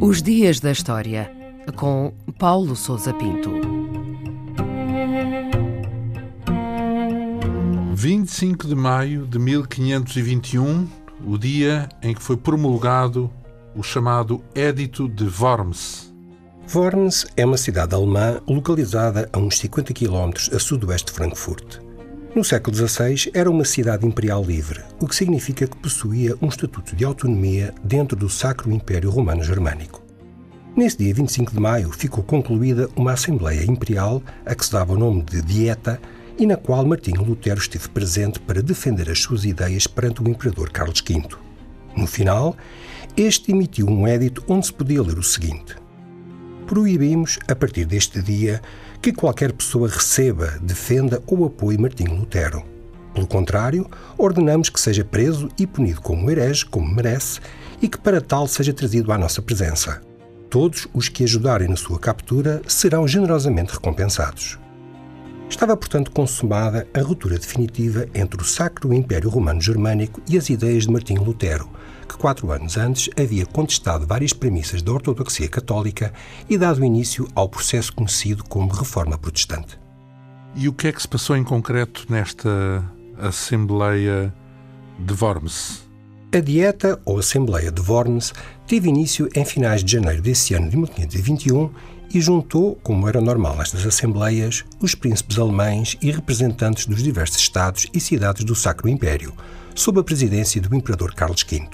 [0.00, 1.30] Os Dias da História,
[1.76, 3.50] com Paulo Souza Pinto.
[7.94, 10.88] 25 de maio de 1521,
[11.24, 13.30] o dia em que foi promulgado
[13.76, 16.12] o chamado Édito de Worms.
[16.74, 21.91] Worms é uma cidade alemã localizada a uns 50 km a sudoeste de Frankfurt.
[22.34, 26.96] No século XVI era uma cidade imperial livre, o que significa que possuía um estatuto
[26.96, 30.02] de autonomia dentro do Sacro Império Romano Germânico.
[30.74, 34.98] Nesse dia 25 de maio ficou concluída uma Assembleia Imperial a que se dava o
[34.98, 36.00] nome de Dieta
[36.38, 40.70] e na qual Martinho Lutero esteve presente para defender as suas ideias perante o Imperador
[40.70, 41.36] Carlos V.
[41.94, 42.56] No final,
[43.14, 45.76] este emitiu um édito onde se podia ler o seguinte:
[46.72, 48.62] Proibimos, a partir deste dia,
[49.02, 52.64] que qualquer pessoa receba, defenda ou apoie Martinho Lutero.
[53.12, 57.40] Pelo contrário, ordenamos que seja preso e punido como herege, como merece,
[57.82, 60.00] e que para tal seja trazido à nossa presença.
[60.48, 64.58] Todos os que ajudarem na sua captura serão generosamente recompensados.
[65.52, 70.84] Estava, portanto, consumada a ruptura definitiva entre o Sacro Império Romano Germânico e as ideias
[70.84, 71.68] de Martinho Lutero,
[72.08, 76.12] que quatro anos antes havia contestado várias premissas da ortodoxia católica
[76.48, 79.78] e dado início ao processo conhecido como Reforma Protestante.
[80.56, 82.82] E o que é que se passou em concreto nesta
[83.18, 84.34] Assembleia
[84.98, 85.91] de Worms?
[86.34, 88.32] A Dieta, ou Assembleia de Worms,
[88.66, 91.70] teve início em finais de janeiro desse ano de 1521
[92.14, 97.86] e juntou, como era normal nestas assembleias, os príncipes alemães e representantes dos diversos estados
[97.92, 99.34] e cidades do Sacro Império,
[99.74, 101.68] sob a presidência do imperador Carlos V.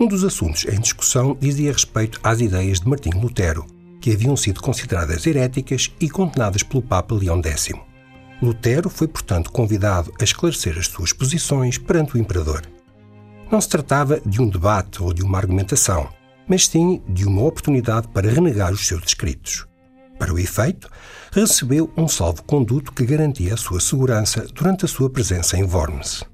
[0.00, 3.64] Um dos assuntos em discussão dizia respeito às ideias de Martinho Lutero,
[4.00, 7.68] que haviam sido consideradas heréticas e condenadas pelo Papa Leão X.
[8.42, 12.62] Lutero foi, portanto, convidado a esclarecer as suas posições perante o imperador.
[13.50, 16.08] Não se tratava de um debate ou de uma argumentação,
[16.46, 19.66] mas sim de uma oportunidade para renegar os seus escritos.
[20.18, 20.90] Para o efeito,
[21.32, 26.24] recebeu um salvo-conduto que garantia a sua segurança durante a sua presença em Worms.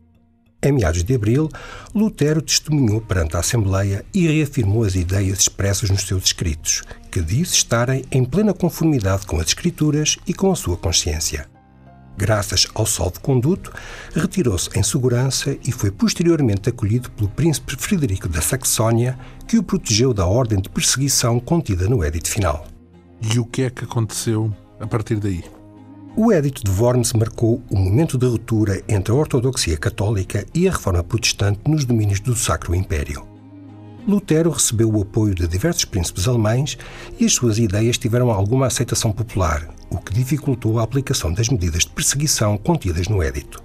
[0.61, 1.49] Em meados de abril,
[1.95, 6.83] Lutero testemunhou perante a Assembleia e reafirmou as ideias expressas nos seus escritos,
[7.13, 11.54] que disse estarem em plena conformidade com as Escrituras e com a sua consciência.
[12.17, 13.73] Graças ao salvo-conduto,
[14.15, 20.15] retirou-se em segurança e foi posteriormente acolhido pelo príncipe Frederico da Saxónia, que o protegeu
[20.15, 22.67] da ordem de perseguição contida no edito final.
[23.21, 25.45] E o que é que aconteceu a partir daí?
[26.17, 30.71] O Edito de Worms marcou o momento de ruptura entre a ortodoxia católica e a
[30.71, 33.34] reforma protestante nos domínios do Sacro Império.
[34.07, 36.77] Lutero recebeu o apoio de diversos príncipes alemães
[37.19, 41.85] e as suas ideias tiveram alguma aceitação popular, o que dificultou a aplicação das medidas
[41.85, 43.63] de perseguição contidas no Édito.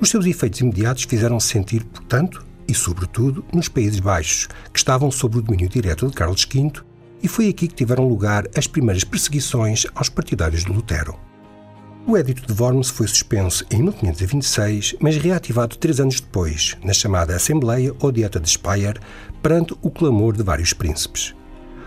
[0.00, 5.38] Os seus efeitos imediatos fizeram-se sentir, portanto, e sobretudo, nos Países Baixos, que estavam sob
[5.38, 6.72] o domínio direto de Carlos V,
[7.22, 11.29] e foi aqui que tiveram lugar as primeiras perseguições aos partidários de Lutero.
[12.06, 17.36] O Édito de Worms foi suspenso em 1526, mas reativado três anos depois, na chamada
[17.36, 18.98] Assembleia ou Dieta de Speyer,
[19.42, 21.34] perante o clamor de vários príncipes.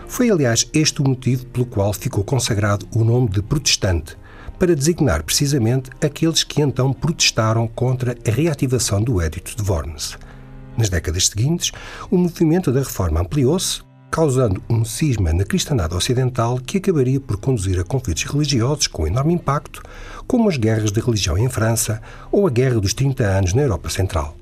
[0.06, 4.16] Foi, aliás, este o motivo pelo qual ficou consagrado o nome de protestante,
[4.58, 10.16] para designar precisamente aqueles que então protestaram contra a reativação do Édito de Worms.
[10.78, 11.72] Nas décadas seguintes,
[12.10, 13.82] o movimento da reforma ampliou-se,
[14.14, 19.34] causando um cisma na cristandade ocidental que acabaria por conduzir a conflitos religiosos com enorme
[19.34, 19.82] impacto,
[20.24, 23.90] como as guerras de religião em França ou a Guerra dos 30 Anos na Europa
[23.90, 24.36] Central.